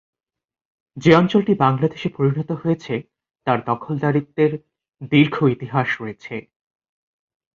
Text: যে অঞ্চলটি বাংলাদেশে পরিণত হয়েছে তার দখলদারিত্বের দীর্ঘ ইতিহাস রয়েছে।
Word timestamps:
যে 0.97 1.11
অঞ্চলটি 1.15 1.53
বাংলাদেশে 1.63 2.09
পরিণত 2.17 2.49
হয়েছে 2.61 2.93
তার 3.47 3.59
দখলদারিত্বের 3.65 4.51
দীর্ঘ 5.11 5.35
ইতিহাস 5.55 5.89
রয়েছে। 6.01 6.35